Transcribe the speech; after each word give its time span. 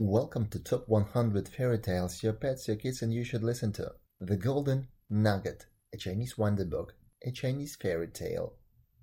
Welcome 0.00 0.46
to 0.50 0.60
Top 0.60 0.88
100 0.88 1.48
Fairy 1.48 1.76
Tales 1.80 2.22
Your 2.22 2.32
Pets, 2.32 2.68
Your 2.68 2.76
Kids, 2.76 3.02
and 3.02 3.12
You 3.12 3.24
Should 3.24 3.42
Listen 3.42 3.72
to. 3.72 3.94
The 4.20 4.36
Golden 4.36 4.86
Nugget, 5.10 5.66
a 5.92 5.96
Chinese 5.96 6.38
wonder 6.38 6.64
book, 6.64 6.94
a 7.26 7.32
Chinese 7.32 7.74
fairy 7.74 8.06
tale. 8.06 8.54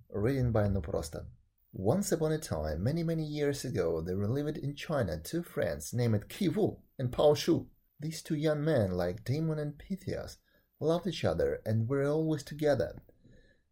Written 0.10 0.54
by 0.54 0.70
Noprostan. 0.70 1.26
Once 1.74 2.14
upon 2.14 2.32
a 2.32 2.38
time, 2.38 2.82
many, 2.82 3.04
many 3.04 3.26
years 3.26 3.66
ago, 3.66 4.00
there 4.00 4.16
lived 4.16 4.58
in 4.58 4.74
China 4.74 5.20
two 5.22 5.44
friends 5.44 5.94
named 5.94 6.30
Qi 6.30 6.56
Wu 6.56 6.78
and 6.98 7.12
Pao 7.12 7.34
Shu. 7.34 7.68
These 8.00 8.22
two 8.22 8.36
young 8.36 8.64
men, 8.64 8.92
like 8.92 9.26
Damon 9.26 9.60
and 9.60 9.78
Pythias, 9.78 10.38
loved 10.80 11.08
each 11.08 11.26
other 11.26 11.60
and 11.66 11.90
were 11.90 12.06
always 12.06 12.44
together. 12.44 13.02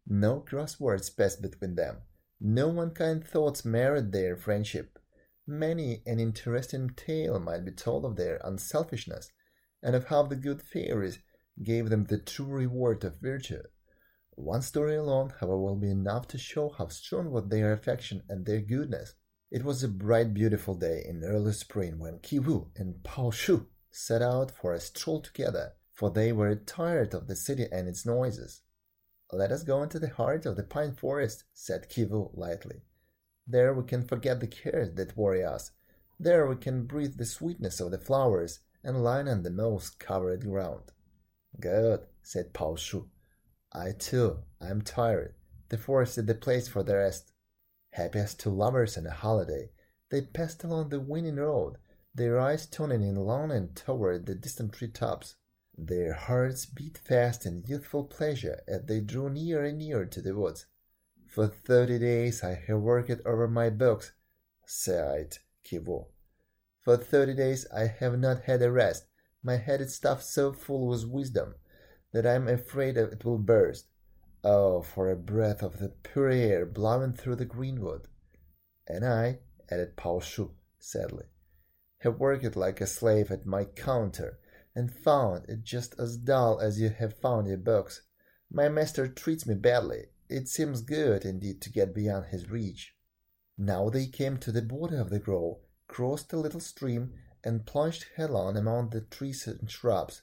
No 0.06 0.40
cross 0.40 0.78
words 0.78 1.08
passed 1.08 1.40
between 1.40 1.74
them. 1.74 2.02
No 2.38 2.78
unkind 2.78 3.26
thoughts 3.26 3.64
marred 3.64 4.12
their 4.12 4.36
friendship. 4.36 4.98
Many 5.46 6.02
an 6.06 6.20
interesting 6.20 6.90
tale 6.96 7.38
might 7.38 7.66
be 7.66 7.72
told 7.72 8.04
of 8.04 8.16
their 8.16 8.40
unselfishness, 8.42 9.30
and 9.82 9.94
of 9.94 10.06
how 10.06 10.22
the 10.22 10.36
good 10.36 10.62
fairies 10.62 11.18
gave 11.62 11.90
them 11.90 12.04
the 12.04 12.18
true 12.18 12.46
reward 12.46 13.04
of 13.04 13.20
virtue. 13.20 13.62
One 14.36 14.62
story 14.62 14.96
alone, 14.96 15.34
however, 15.38 15.58
will 15.58 15.76
be 15.76 15.90
enough 15.90 16.26
to 16.28 16.38
show 16.38 16.70
how 16.70 16.88
strong 16.88 17.30
was 17.30 17.48
their 17.48 17.72
affection 17.72 18.22
and 18.28 18.46
their 18.46 18.60
goodness. 18.60 19.14
It 19.50 19.64
was 19.64 19.84
a 19.84 19.88
bright, 19.88 20.32
beautiful 20.32 20.74
day 20.74 21.04
in 21.06 21.22
early 21.22 21.52
spring 21.52 21.98
when 21.98 22.20
Qi 22.20 22.44
Wu 22.44 22.70
and 22.74 23.04
Pao 23.04 23.30
Shu 23.30 23.68
set 23.90 24.22
out 24.22 24.50
for 24.50 24.72
a 24.72 24.80
stroll 24.80 25.20
together, 25.20 25.74
for 25.92 26.10
they 26.10 26.32
were 26.32 26.56
tired 26.56 27.14
of 27.14 27.28
the 27.28 27.36
city 27.36 27.66
and 27.70 27.86
its 27.86 28.06
noises. 28.06 28.62
Let 29.30 29.52
us 29.52 29.62
go 29.62 29.82
into 29.82 29.98
the 29.98 30.08
heart 30.08 30.46
of 30.46 30.56
the 30.56 30.64
pine 30.64 30.94
forest, 30.94 31.44
said 31.52 31.90
Qi 31.90 32.08
Wu 32.08 32.30
lightly. 32.32 32.82
There 33.46 33.74
we 33.74 33.84
can 33.84 34.06
forget 34.06 34.40
the 34.40 34.46
cares 34.46 34.94
that 34.94 35.16
worry 35.16 35.44
us. 35.44 35.70
There 36.18 36.46
we 36.46 36.56
can 36.56 36.86
breathe 36.86 37.16
the 37.16 37.26
sweetness 37.26 37.80
of 37.80 37.90
the 37.90 37.98
flowers 37.98 38.60
and 38.82 39.02
lie 39.02 39.20
on 39.20 39.42
the 39.42 39.50
moss 39.50 39.90
covered 39.90 40.44
ground. 40.44 40.92
Good, 41.60 42.06
said 42.22 42.52
Pao 42.52 42.76
Shu. 42.76 43.08
I 43.72 43.92
too 43.92 44.38
I 44.60 44.68
am 44.68 44.82
tired. 44.82 45.34
The 45.68 45.78
forest 45.78 46.18
is 46.18 46.26
the 46.26 46.34
place 46.34 46.68
for 46.68 46.82
the 46.82 46.96
rest. 46.96 47.32
Happy 47.90 48.18
as 48.18 48.34
two 48.34 48.50
lovers 48.50 48.96
on 48.96 49.06
a 49.06 49.10
holiday, 49.10 49.70
they 50.10 50.22
passed 50.22 50.64
along 50.64 50.88
the 50.88 51.00
winding 51.00 51.36
road, 51.36 51.76
their 52.14 52.38
eyes 52.38 52.66
turning 52.66 53.02
in 53.02 53.16
longing 53.16 53.70
toward 53.74 54.26
the 54.26 54.34
distant 54.34 54.72
tree 54.72 54.88
tops. 54.88 55.36
Their 55.76 56.12
hearts 56.12 56.66
beat 56.66 56.98
fast 56.98 57.46
in 57.46 57.64
youthful 57.66 58.04
pleasure 58.04 58.62
as 58.68 58.84
they 58.84 59.00
drew 59.00 59.28
nearer 59.28 59.64
and 59.64 59.78
nearer 59.78 60.06
to 60.06 60.22
the 60.22 60.34
woods. 60.34 60.66
For 61.34 61.48
thirty 61.48 61.98
days 61.98 62.44
I 62.44 62.54
have 62.68 62.78
worked 62.78 63.10
over 63.26 63.48
my 63.48 63.68
books, 63.68 64.12
sighed 64.66 65.38
Qi 65.64 65.84
Wu. 65.84 66.06
For 66.80 66.96
thirty 66.96 67.34
days 67.34 67.66
I 67.74 67.88
have 67.88 68.20
not 68.20 68.42
had 68.42 68.62
a 68.62 68.70
rest. 68.70 69.06
My 69.42 69.56
head 69.56 69.80
is 69.80 69.96
stuffed 69.96 70.22
so 70.22 70.52
full 70.52 70.86
with 70.86 71.04
wisdom 71.06 71.56
that 72.12 72.24
I 72.24 72.34
am 72.34 72.46
afraid 72.46 72.96
it 72.96 73.24
will 73.24 73.38
burst. 73.38 73.88
Oh, 74.44 74.82
for 74.82 75.10
a 75.10 75.16
breath 75.16 75.60
of 75.60 75.80
the 75.80 75.88
pure 75.88 76.30
air 76.30 76.64
blowing 76.64 77.14
through 77.14 77.34
the 77.34 77.44
greenwood! 77.44 78.06
And 78.86 79.04
I, 79.04 79.40
added 79.68 79.96
Pao 79.96 80.20
Shu 80.20 80.52
sadly, 80.78 81.24
have 82.02 82.20
worked 82.20 82.54
like 82.54 82.80
a 82.80 82.86
slave 82.86 83.32
at 83.32 83.44
my 83.44 83.64
counter, 83.64 84.38
and 84.72 84.88
found 84.94 85.46
it 85.48 85.64
just 85.64 85.98
as 85.98 86.16
dull 86.16 86.60
as 86.60 86.80
you 86.80 86.90
have 86.90 87.18
found 87.18 87.48
your 87.48 87.56
books. 87.56 88.02
My 88.48 88.68
master 88.68 89.08
treats 89.08 89.48
me 89.48 89.56
badly, 89.56 90.10
it 90.34 90.48
seems 90.48 90.82
good 90.82 91.24
indeed 91.24 91.62
to 91.62 91.70
get 91.70 91.94
beyond 91.94 92.26
his 92.26 92.50
reach. 92.50 92.96
Now 93.56 93.88
they 93.88 94.06
came 94.06 94.36
to 94.38 94.50
the 94.50 94.62
border 94.62 95.00
of 95.00 95.10
the 95.10 95.20
grove, 95.20 95.58
crossed 95.86 96.32
a 96.32 96.36
little 96.36 96.58
stream, 96.58 97.12
and 97.44 97.64
plunged 97.64 98.06
headlong 98.16 98.56
among 98.56 98.90
the 98.90 99.02
trees 99.02 99.46
and 99.46 99.70
shrubs. 99.70 100.22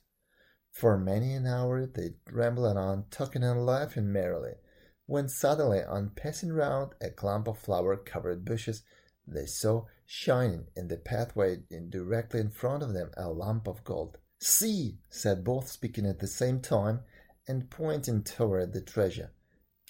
For 0.69 0.97
many 0.97 1.33
an 1.33 1.47
hour 1.47 1.85
they 1.85 2.15
rambled 2.29 2.75
on, 2.75 3.05
talking 3.09 3.41
and 3.41 3.65
laughing 3.65 4.11
merrily, 4.11 4.55
when 5.05 5.29
suddenly, 5.29 5.81
on 5.81 6.11
passing 6.13 6.51
round 6.51 6.91
a 6.99 7.09
clump 7.09 7.47
of 7.47 7.59
flower-covered 7.59 8.43
bushes, 8.43 8.83
they 9.25 9.45
saw 9.45 9.85
shining 10.05 10.67
in 10.75 10.89
the 10.89 10.97
pathway 10.97 11.59
directly 11.89 12.41
in 12.41 12.49
front 12.49 12.83
of 12.83 12.91
them 12.91 13.11
a 13.15 13.29
lump 13.29 13.65
of 13.65 13.85
gold. 13.85 14.17
See, 14.39 14.99
said 15.09 15.45
both, 15.45 15.69
speaking 15.69 16.05
at 16.05 16.19
the 16.19 16.27
same 16.27 16.59
time 16.59 17.01
and 17.47 17.69
pointing 17.69 18.23
toward 18.23 18.73
the 18.73 18.81
treasure. 18.81 19.31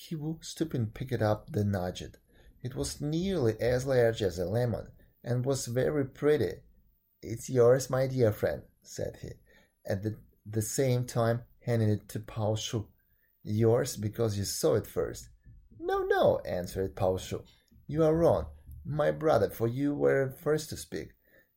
Qi 0.03 0.17
Wu, 0.17 0.39
stooping, 0.41 0.87
picked 0.87 1.21
up, 1.21 1.51
then 1.51 1.69
nudged. 1.69 2.17
It 2.63 2.73
was 2.73 3.01
nearly 3.01 3.55
as 3.61 3.85
large 3.85 4.23
as 4.23 4.39
a 4.39 4.47
lemon, 4.47 4.87
and 5.23 5.45
was 5.45 5.67
very 5.67 6.05
pretty. 6.05 6.63
It's 7.21 7.51
yours, 7.51 7.87
my 7.87 8.07
dear 8.07 8.31
friend, 8.31 8.63
said 8.81 9.19
he, 9.21 9.33
at 9.85 10.01
the, 10.01 10.17
the 10.43 10.63
same 10.63 11.05
time 11.05 11.43
handing 11.59 11.89
it 11.89 12.09
to 12.09 12.19
Pao 12.19 12.55
Shu. 12.55 12.87
Yours 13.43 13.95
because 13.95 14.39
you 14.39 14.43
saw 14.43 14.73
it 14.73 14.87
first. 14.87 15.29
No, 15.79 16.03
no, 16.03 16.39
answered 16.45 16.95
Pao 16.95 17.17
Shu. 17.17 17.43
You 17.85 18.03
are 18.03 18.15
wrong, 18.15 18.47
my 18.83 19.11
brother, 19.11 19.51
for 19.51 19.67
you 19.67 19.93
were 19.93 20.31
first 20.31 20.69
to 20.69 20.77
speak. 20.77 21.09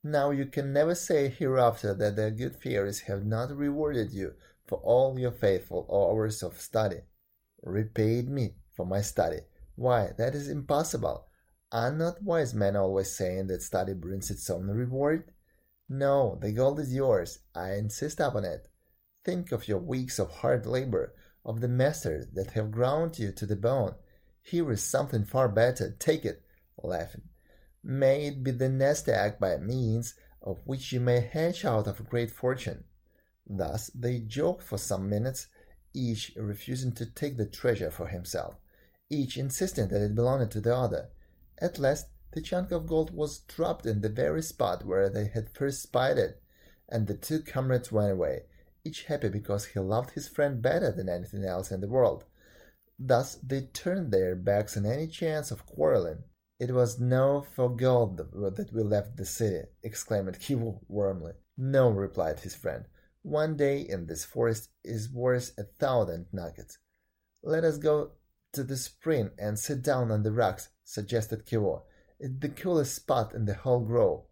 Now 0.03 0.33
you 0.33 0.45
can 0.45 0.71
never 0.71 0.95
say 0.95 1.31
hereafter 1.31 1.95
that 1.95 2.17
the 2.17 2.31
good 2.31 2.57
fairies 2.57 3.01
have 3.09 3.25
not 3.25 3.57
rewarded 3.57 4.13
you 4.13 4.35
for 4.67 4.81
all 4.81 5.19
your 5.19 5.33
faithful 5.33 5.89
hours 5.91 6.43
of 6.43 6.61
study 6.61 7.05
repaid 7.65 8.29
me 8.29 8.55
for 8.77 8.87
my 8.87 9.01
study. 9.01 9.41
Why, 9.75 10.13
that 10.19 10.35
is 10.35 10.49
impossible. 10.49 11.27
Are 11.73 11.91
not 11.91 12.23
wise 12.23 12.55
men 12.55 12.77
always 12.77 13.17
saying 13.17 13.49
that 13.49 13.63
study 13.63 13.95
brings 13.95 14.31
its 14.31 14.49
own 14.49 14.69
reward? 14.69 15.33
No, 15.89 16.39
the 16.41 16.53
gold 16.53 16.79
is 16.79 16.95
yours. 16.95 17.41
I 17.55 17.73
insist 17.73 18.21
upon 18.21 18.45
it. 18.45 18.69
Think 19.25 19.53
of 19.53 19.67
your 19.67 19.79
weeks 19.79 20.19
of 20.19 20.31
hard 20.31 20.67
labor, 20.67 21.15
of 21.45 21.61
the 21.61 21.69
masters 21.69 22.27
that 22.35 22.53
have 22.53 22.71
ground 22.71 23.19
you 23.19 23.33
to 23.33 23.47
the 23.47 23.57
bone. 23.57 23.95
Here 24.43 24.71
is 24.71 24.83
something 24.83 25.25
far 25.25 25.49
better. 25.49 25.97
Take 25.99 26.25
it, 26.25 26.43
laughing. 26.83 27.23
May 27.83 28.27
it 28.27 28.43
be 28.43 28.51
the 28.51 28.69
nest 28.69 29.09
egg 29.09 29.39
by 29.41 29.57
means 29.57 30.15
of 30.43 30.61
which 30.65 30.93
you 30.93 31.01
may 31.01 31.21
hatch 31.21 31.65
out 31.65 31.87
of 31.87 32.09
great 32.09 32.31
fortune. 32.31 32.85
Thus 33.47 33.91
they 33.95 34.21
joked 34.21 34.63
for 34.63 34.79
some 34.79 35.09
minutes, 35.09 35.49
each 35.95 36.33
refusing 36.37 36.93
to 36.93 37.07
take 37.07 37.37
the 37.37 37.47
treasure 37.47 37.91
for 37.91 38.09
himself, 38.09 38.57
each 39.09 39.37
insisting 39.39 39.89
that 39.89 40.03
it 40.03 40.15
belonged 40.15 40.51
to 40.51 40.61
the 40.61 40.77
other. 40.77 41.09
At 41.59 41.79
last, 41.79 42.09
the 42.33 42.43
chunk 42.43 42.73
of 42.73 42.89
gold 42.89 43.15
was 43.15 43.39
dropped 43.39 43.87
in 43.87 44.01
the 44.01 44.09
very 44.09 44.43
spot 44.43 44.85
where 44.85 45.09
they 45.09 45.29
had 45.29 45.49
first 45.51 45.83
spied 45.83 46.19
it, 46.19 46.43
and 46.89 47.07
the 47.07 47.15
two 47.15 47.41
comrades 47.41 47.93
went 47.93 48.13
away, 48.13 48.43
each 48.85 49.05
happy 49.05 49.29
because 49.29 49.67
he 49.67 49.81
loved 49.81 50.11
his 50.11 50.29
friend 50.29 50.61
better 50.61 50.91
than 50.91 51.09
anything 51.09 51.45
else 51.45 51.71
in 51.71 51.81
the 51.81 51.89
world. 51.89 52.25
Thus 52.99 53.37
they 53.37 53.63
turned 53.63 54.13
their 54.13 54.35
backs 54.35 54.77
on 54.77 54.85
any 54.85 55.07
chance 55.07 55.51
of 55.51 55.65
quarreling. 55.65 56.25
It 56.61 56.73
was 56.73 57.01
no 57.01 57.45
for 57.55 57.69
gold 57.69 58.17
that 58.17 58.73
we 58.73 58.83
left 58.83 59.17
the 59.17 59.25
city, 59.25 59.67
exclaimed 59.83 60.39
Qi 60.39 60.57
Wu 60.57 60.81
warmly. 60.89 61.33
No, 61.57 61.91
replied 61.91 62.41
his 62.41 62.55
friend. 62.55 62.85
One 63.25 63.57
day 63.57 63.81
in 63.81 64.07
this 64.07 64.23
forest 64.23 64.69
is 64.85 65.11
worth 65.11 65.53
a 65.57 65.63
thousand 65.65 66.27
nuggets. 66.31 66.77
Let 67.43 67.65
us 67.65 67.79
go 67.79 68.11
to 68.53 68.63
the 68.63 68.77
spring 68.77 69.31
and 69.39 69.59
sit 69.59 69.81
down 69.81 70.11
on 70.11 70.23
the 70.23 70.31
rocks, 70.31 70.69
suggested 70.85 71.47
Qi 71.47 71.59
Wu. 71.59 71.81
It's 72.21 72.39
the 72.39 72.51
coolest 72.51 72.95
spot 72.95 73.33
in 73.35 73.47
the 73.47 73.55
whole 73.55 73.81
grove. 73.81 74.25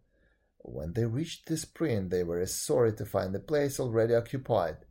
When 0.59 0.93
they 0.93 1.07
reached 1.07 1.49
the 1.49 1.57
spring, 1.57 2.11
they 2.11 2.23
were 2.23 2.45
sorry 2.45 2.93
to 2.97 3.07
find 3.07 3.35
the 3.35 3.41
place 3.41 3.81
already 3.81 4.15
occupied. 4.15 4.85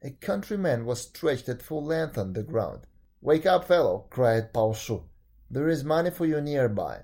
A 0.00 0.10
countryman 0.10 0.84
was 0.84 1.08
stretched 1.08 1.48
at 1.48 1.60
full 1.60 1.84
length 1.84 2.16
on 2.16 2.34
the 2.34 2.44
ground. 2.44 2.86
Wake 3.20 3.46
up, 3.46 3.64
fellow, 3.64 4.06
cried 4.10 4.52
Pao 4.52 4.74
Shu. 4.74 5.02
There 5.50 5.68
is 5.68 5.82
money 5.82 6.10
for 6.10 6.24
you 6.24 6.40
nearby. 6.40 7.02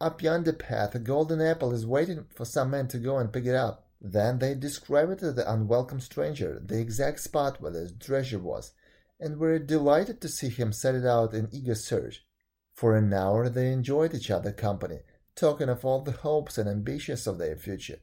Up 0.00 0.20
yonder 0.20 0.54
path, 0.54 0.96
a 0.96 0.98
golden 0.98 1.40
apple 1.40 1.72
is 1.72 1.86
waiting 1.86 2.26
for 2.34 2.44
some 2.44 2.70
man 2.70 2.88
to 2.88 2.98
go 2.98 3.18
and 3.18 3.32
pick 3.32 3.46
it 3.46 3.54
up. 3.54 3.83
Then 4.00 4.38
they 4.38 4.54
described 4.54 5.20
to 5.20 5.32
the 5.32 5.50
unwelcome 5.50 6.00
stranger 6.00 6.60
the 6.64 6.80
exact 6.80 7.20
spot 7.20 7.60
where 7.60 7.72
the 7.72 7.90
treasure 7.90 8.38
was, 8.38 8.72
and 9.20 9.38
were 9.38 9.58
delighted 9.58 10.20
to 10.20 10.28
see 10.28 10.48
him 10.48 10.72
set 10.72 10.94
it 10.94 11.06
out 11.06 11.34
in 11.34 11.48
eager 11.52 11.74
search. 11.74 12.26
For 12.74 12.96
an 12.96 13.12
hour 13.12 13.48
they 13.48 13.72
enjoyed 13.72 14.14
each 14.14 14.30
other's 14.30 14.54
company, 14.54 15.00
talking 15.36 15.68
of 15.68 15.84
all 15.84 16.00
the 16.02 16.12
hopes 16.12 16.58
and 16.58 16.68
ambitions 16.68 17.26
of 17.26 17.38
their 17.38 17.56
future, 17.56 18.00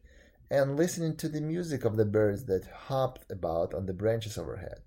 and 0.49 0.75
listening 0.75 1.17
to 1.17 1.29
the 1.29 1.41
music 1.41 1.85
of 1.85 1.97
the 1.97 2.05
birds 2.05 2.45
that 2.45 2.65
hopped 2.65 3.29
about 3.31 3.73
on 3.73 3.85
the 3.85 3.93
branches 3.93 4.37
overhead. 4.37 4.81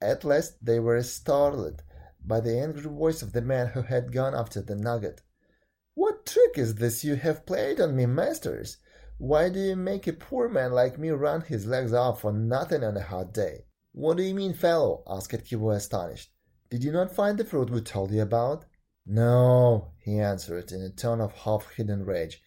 At 0.00 0.24
last 0.24 0.64
they 0.64 0.80
were 0.80 1.02
startled 1.02 1.82
by 2.24 2.40
the 2.40 2.58
angry 2.58 2.82
voice 2.82 3.22
of 3.22 3.32
the 3.32 3.42
man 3.42 3.68
who 3.68 3.82
had 3.82 4.12
gone 4.12 4.34
after 4.34 4.62
the 4.62 4.76
nugget. 4.76 5.22
What 5.94 6.24
trick 6.24 6.56
is 6.56 6.76
this 6.76 7.04
you 7.04 7.16
have 7.16 7.46
played 7.46 7.80
on 7.80 7.96
me, 7.96 8.06
masters? 8.06 8.78
Why 9.20 9.50
do 9.50 9.60
you 9.60 9.76
make 9.76 10.06
a 10.06 10.14
poor 10.14 10.48
man 10.48 10.72
like 10.72 10.98
me 10.98 11.10
run 11.10 11.42
his 11.42 11.66
legs 11.66 11.92
off 11.92 12.22
for 12.22 12.32
nothing 12.32 12.82
on 12.82 12.96
a 12.96 13.02
hot 13.02 13.34
day? 13.34 13.66
What 13.92 14.16
do 14.16 14.22
you 14.22 14.34
mean, 14.34 14.54
fellow? 14.54 15.02
asked 15.06 15.52
Wu 15.52 15.70
astonished. 15.72 16.30
Did 16.70 16.82
you 16.82 16.90
not 16.90 17.14
find 17.14 17.36
the 17.36 17.44
fruit 17.44 17.68
we 17.68 17.82
told 17.82 18.12
you 18.12 18.22
about? 18.22 18.64
No, 19.04 19.92
he 19.98 20.18
answered 20.18 20.72
in 20.72 20.80
a 20.80 20.88
tone 20.88 21.20
of 21.20 21.34
half 21.34 21.70
hidden 21.74 22.06
rage. 22.06 22.42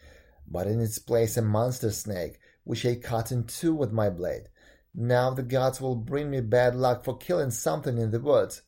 but 0.47 0.65
in 0.65 0.81
its 0.81 0.97
place 0.97 1.37
a 1.37 1.43
monster 1.43 1.91
snake, 1.91 2.39
which 2.63 2.87
I 2.87 2.95
cut 2.95 3.31
in 3.31 3.43
two 3.43 3.75
with 3.75 3.91
my 3.91 4.09
blade. 4.09 4.49
Now 4.95 5.29
the 5.29 5.43
gods 5.43 5.79
will 5.79 5.95
bring 5.95 6.31
me 6.31 6.41
bad 6.41 6.73
luck 6.73 7.03
for 7.03 7.15
killing 7.19 7.51
something 7.51 7.99
in 7.99 8.09
the 8.09 8.19
woods. 8.19 8.63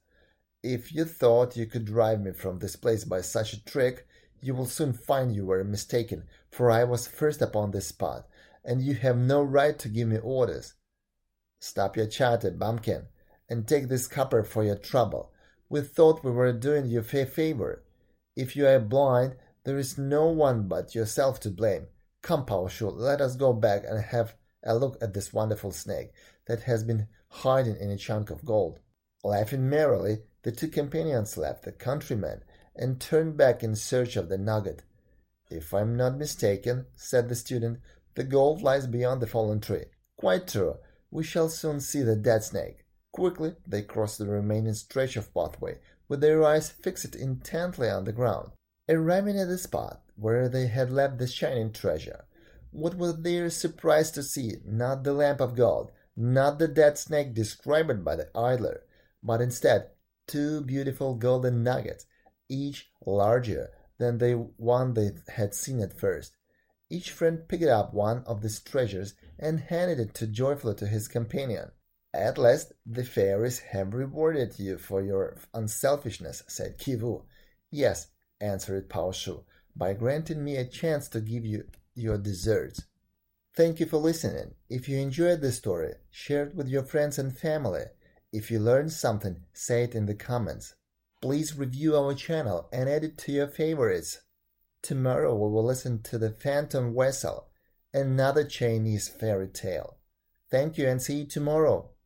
If 0.62 0.94
you 0.94 1.06
thought 1.06 1.58
you 1.58 1.66
could 1.66 1.86
drive 1.86 2.22
me 2.22 2.34
from 2.34 2.60
this 2.60 2.76
place 2.76 3.04
by 3.04 3.22
such 3.22 3.54
a 3.54 3.66
trick, 3.66 4.06
you 4.42 4.54
will 4.54 4.66
soon 4.66 4.94
find 4.94 5.36
you 5.36 5.46
were 5.46 5.64
mistaken, 5.64 6.24
for 6.52 6.72
I 6.72 6.84
was 6.84 7.08
first 7.08 7.42
upon 7.42 7.72
this 7.72 7.88
spot, 7.88 8.28
and 8.64 8.82
you 8.82 8.96
have 8.96 9.18
no 9.18 9.42
right 9.42 9.78
to 9.80 9.90
give 9.90 10.08
me 10.08 10.18
orders. 10.18 10.74
Stop 11.60 11.98
your 11.98 12.08
chatter, 12.08 12.52
bumpkin, 12.52 13.08
and 13.50 13.68
take 13.68 13.88
this 13.88 14.08
copper 14.08 14.44
for 14.44 14.64
your 14.64 14.78
trouble. 14.78 15.32
We 15.70 15.82
thought 15.82 16.24
we 16.24 16.32
were 16.32 16.54
doing 16.54 16.88
you 16.88 17.00
a 17.00 17.26
favor. 17.26 17.84
If 18.36 18.56
you 18.56 18.68
are 18.68 18.80
blind, 18.80 19.36
there 19.64 19.78
is 19.78 19.98
no 19.98 20.28
one 20.28 20.68
but 20.68 20.94
yourself 20.94 21.40
to 21.42 21.50
blame. 21.50 21.88
Come, 22.22 22.46
Pao 22.46 22.68
Shu, 22.68 22.90
let 22.90 23.22
us 23.22 23.36
go 23.36 23.54
back 23.54 23.84
and 23.88 24.00
have 24.04 24.36
a 24.64 24.76
look 24.76 24.98
at 25.02 25.14
this 25.14 25.34
wonderful 25.34 25.72
snake 25.72 26.12
that 26.48 26.64
has 26.64 26.84
been 26.84 27.08
hiding 27.30 27.78
in 27.78 27.92
a 27.92 27.98
chunk 27.98 28.30
of 28.30 28.46
gold. 28.46 28.80
Laughing 29.24 29.70
merrily, 29.70 30.20
the 30.44 30.52
two 30.52 30.68
companions 30.68 31.38
left 31.38 31.64
the 31.64 31.72
countryman 31.72 32.44
and 32.76 33.00
turned 33.00 33.38
back 33.38 33.64
in 33.64 33.76
search 33.76 34.16
of 34.16 34.30
the 34.30 34.38
nugget. 34.38 34.84
If 35.50 35.74
I 35.74 35.82
am 35.82 35.96
not 35.96 36.18
mistaken, 36.18 36.88
said 36.96 37.30
the 37.30 37.36
student, 37.36 37.80
the 38.16 38.24
gold 38.24 38.62
lies 38.62 38.88
beyond 38.88 39.22
the 39.22 39.28
fallen 39.28 39.62
tree. 39.62 39.86
Quite 40.18 40.48
true. 40.48 40.78
We 41.12 41.24
shall 41.24 41.50
soon 41.50 41.80
see 41.80 42.02
the 42.02 42.16
dead 42.16 42.44
snake. 42.44 42.86
Quickly 43.12 43.56
they 43.66 43.82
crossed 43.82 44.18
the 44.18 44.28
remaining 44.28 44.74
stretch 44.74 45.16
of 45.16 45.34
pathway, 45.34 45.80
with 46.10 46.22
their 46.22 46.44
eyes 46.44 46.70
fixed 46.70 47.16
intently 47.16 47.90
on 47.90 48.04
the 48.04 48.12
ground. 48.12 48.52
Arriving 48.90 49.40
at 49.40 49.48
the 49.48 49.58
spot 49.58 50.02
where 50.16 50.50
they 50.50 50.68
had 50.68 50.92
left 50.92 51.18
the 51.18 51.28
shining 51.28 51.72
treasure, 51.72 52.26
what 52.72 52.96
was 52.96 53.22
their 53.22 53.50
surprise 53.50 54.12
to 54.12 54.24
see 54.24 54.58
not 54.66 55.04
the 55.04 55.14
lamp 55.14 55.40
of 55.40 55.56
gold, 55.56 55.92
not 56.18 56.60
the 56.60 56.68
dead 56.68 56.98
snake 56.98 57.34
described 57.34 58.04
by 58.04 58.16
the 58.16 58.30
idler, 58.36 58.84
but 59.24 59.42
instead 59.42 59.92
two 60.28 60.62
beautiful 60.62 61.16
golden 61.16 61.64
nuggets, 61.64 62.06
each 62.50 62.90
larger 63.06 63.70
than 63.98 64.18
the 64.18 64.34
one 64.58 64.94
they 64.94 65.12
had 65.30 65.54
seen 65.54 65.82
at 65.82 65.98
first. 65.98 66.36
Each 66.90 67.12
friend 67.12 67.48
picked 67.48 67.64
up 67.64 67.94
one 67.94 68.24
of 68.26 68.42
these 68.42 68.60
treasures 68.60 69.16
and 69.40 69.60
handed 69.60 70.00
it 70.00 70.14
to 70.16 70.28
joyfully 70.28 70.76
to 70.76 70.88
his 70.88 71.08
companion. 71.08 71.72
At 72.14 72.38
last 72.38 72.74
the 72.86 73.04
fairies 73.04 73.60
have 73.60 73.94
rewarded 73.94 74.60
you 74.60 74.78
for 74.78 75.02
your 75.02 75.38
unselfishness, 75.54 76.44
said 76.48 76.78
Qi 76.78 77.02
Wu. 77.02 77.26
Yes, 77.72 78.08
answered 78.40 78.90
Pao 78.90 79.12
Shu, 79.12 79.44
by 79.76 79.94
granting 79.94 80.44
me 80.44 80.56
a 80.56 80.66
chance 80.66 81.10
to 81.10 81.22
give 81.22 81.46
you 81.46 81.66
your 81.96 82.18
desserts. 82.18 82.84
Thank 83.56 83.80
you 83.80 83.86
for 83.86 83.98
listening. 83.98 84.54
If 84.70 84.88
you 84.88 84.98
enjoyed 84.98 85.42
this 85.42 85.58
story, 85.58 85.94
share 86.12 86.48
it 86.48 86.56
with 86.56 86.68
your 86.68 86.84
friends 86.84 87.18
and 87.18 87.38
family. 87.38 87.86
If 88.32 88.52
you 88.52 88.60
learned 88.60 88.92
something, 88.92 89.38
say 89.54 89.84
it 89.84 89.96
in 89.96 90.06
the 90.06 90.16
comments. 90.16 90.76
Please 91.26 91.58
review 91.58 91.98
our 91.98 92.14
channel 92.14 92.70
and 92.72 92.88
add 92.88 93.04
it 93.04 93.18
to 93.18 93.32
your 93.32 93.48
favorites. 93.48 94.22
Tomorrow 94.84 95.34
we 95.34 95.52
will 95.52 95.66
listen 95.66 96.04
to 96.04 96.20
The 96.20 96.30
Phantom 96.30 96.96
Vessel, 96.96 97.48
another 97.92 98.44
Chinese 98.44 99.08
fairy 99.08 99.48
tale. 99.48 99.98
Thank 100.52 100.78
you 100.78 100.88
and 100.88 101.02
see 101.02 101.22
you 101.22 101.26
tomorrow. 101.26 101.90